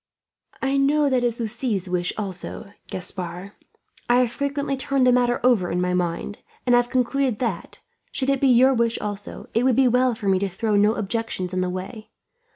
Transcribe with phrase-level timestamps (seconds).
[0.63, 3.51] "I know that is Lucie's wish, also, Gaspard; and
[4.09, 7.77] I have frequently turned the matter over in my mind, and have concluded that,
[8.11, 10.95] should it be your wish also, it would be well for me to throw no
[10.95, 12.09] objections in the way.